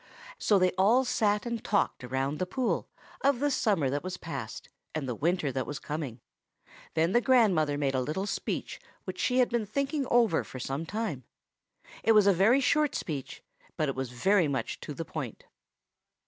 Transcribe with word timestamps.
So 0.39 0.57
they 0.57 0.71
all 0.79 1.05
sat 1.05 1.45
and 1.45 1.63
talked 1.63 2.03
around 2.03 2.39
the 2.39 2.47
pool, 2.47 2.89
of 3.23 3.39
the 3.39 3.51
summer 3.51 3.87
that 3.91 4.03
was 4.03 4.17
past 4.17 4.67
and 4.95 5.07
the 5.07 5.13
winter 5.13 5.51
that 5.51 5.67
was 5.67 5.77
coming. 5.77 6.21
Then 6.95 7.11
the 7.11 7.21
grandmother 7.21 7.77
made 7.77 7.93
a 7.93 8.01
little 8.01 8.25
speech 8.25 8.79
which 9.03 9.19
she 9.19 9.37
had 9.37 9.49
been 9.49 9.67
thinking 9.67 10.07
over 10.09 10.43
for 10.43 10.59
some 10.59 10.87
time. 10.87 11.25
It 12.03 12.13
was 12.13 12.25
a 12.25 12.33
very 12.33 12.61
short 12.61 12.95
speech; 12.95 13.43
but 13.77 13.89
it 13.89 13.95
was 13.95 14.09
very 14.09 14.47
much 14.47 14.79
to 14.79 14.95
the 14.95 15.05
point. 15.05 15.43